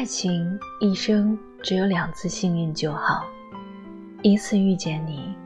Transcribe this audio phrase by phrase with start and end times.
[0.00, 3.22] 爱情一生只有两次幸运就好，
[4.22, 5.36] 一次遇见你，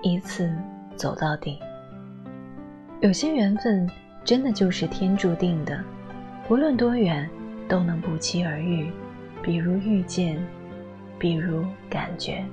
[0.00, 0.48] 一次
[0.94, 1.58] 走到底。
[3.00, 3.84] 有些缘分
[4.24, 5.82] 真的就是天注定的，
[6.48, 7.28] 无论多远
[7.66, 8.92] 都能不期而遇，
[9.42, 10.40] 比如遇见，
[11.18, 12.44] 比如感觉。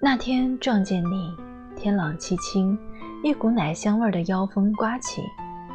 [0.00, 1.34] 那天撞见你，
[1.74, 2.78] 天朗气清，
[3.24, 5.20] 一股奶香味的妖风刮起，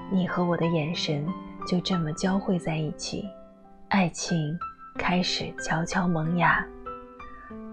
[0.10, 1.28] 你和我的眼神
[1.66, 3.28] 就这么交汇在一起，
[3.88, 4.57] 爱情
[4.97, 6.66] 开始悄悄萌芽。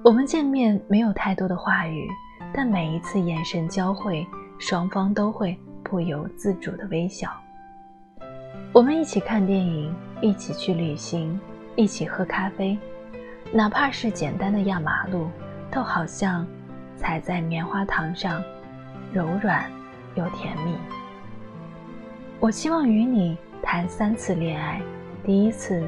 [0.04, 2.08] 我们见面没有太多的话语。
[2.54, 4.26] 但每一次眼神交汇，
[4.58, 7.30] 双方都会不由自主的微笑。
[8.72, 11.38] 我们一起看电影，一起去旅行，
[11.74, 12.78] 一起喝咖啡，
[13.52, 15.28] 哪怕是简单的压马路，
[15.70, 16.46] 都好像
[16.96, 18.42] 踩在棉花糖上，
[19.12, 19.70] 柔软
[20.14, 20.74] 又甜蜜。
[22.40, 23.36] 我希望与你
[23.68, 24.80] 谈三次恋爱，
[25.24, 25.82] 第一次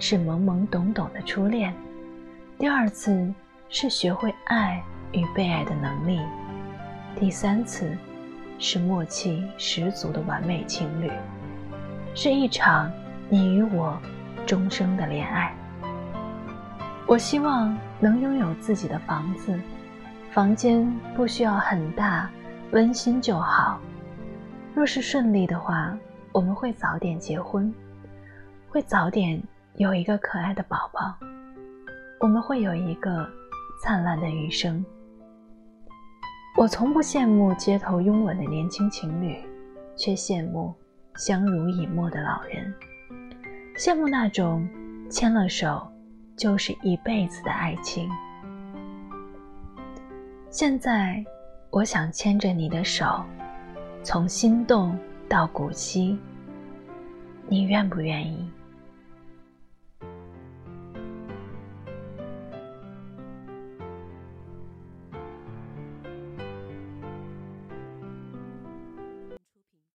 [0.00, 1.72] 是懵懵懂懂的初恋，
[2.58, 3.32] 第二次
[3.68, 4.82] 是学会爱。
[5.12, 6.20] 与被爱的能力，
[7.18, 7.96] 第三次
[8.60, 11.10] 是默契十足的完美情侣，
[12.14, 12.88] 是一场
[13.28, 13.98] 你与我
[14.46, 15.52] 终生的恋爱。
[17.08, 19.58] 我希望能拥有自己的房子，
[20.30, 22.30] 房间不需要很大，
[22.70, 23.80] 温馨就好。
[24.76, 25.92] 若是顺利的话，
[26.32, 27.72] 我们会早点结婚，
[28.68, 29.42] 会早点
[29.76, 31.14] 有一个可爱的宝宝，
[32.20, 33.28] 我们会有一个
[33.82, 34.84] 灿烂的余生。
[36.56, 39.36] 我从不羡慕街头拥吻的年轻情侣，
[39.96, 40.74] 却羡慕
[41.16, 42.72] 相濡以沫的老人，
[43.76, 44.68] 羡慕那种
[45.10, 45.90] 牵了手
[46.36, 48.08] 就是一辈子的爱情。
[50.48, 51.24] 现在，
[51.70, 53.24] 我想牵着你的手，
[54.02, 54.98] 从心动
[55.30, 56.18] 到古稀，
[57.48, 58.50] 你愿不愿意？